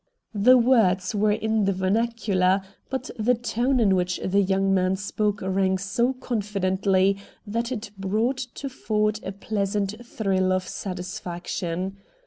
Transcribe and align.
The 0.33 0.57
words 0.57 1.13
were 1.13 1.31
in 1.31 1.65
the 1.65 1.73
vernacular, 1.73 2.63
but 2.89 3.11
the 3.19 3.35
tone 3.35 3.79
in 3.79 3.95
which 3.95 4.19
the 4.25 4.41
young 4.41 4.73
man 4.73 4.95
spoke 4.95 5.41
rang 5.43 5.77
so 5.77 6.13
confidently 6.13 7.17
that 7.45 7.71
it 7.71 7.91
brought 7.99 8.37
to 8.55 8.67
Ford 8.67 9.19
a 9.21 9.31
pleasant 9.31 10.03
thrill 10.03 10.51
of 10.51 10.67
satisfaction. 10.67 11.97